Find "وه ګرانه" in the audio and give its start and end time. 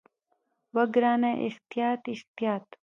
0.73-1.31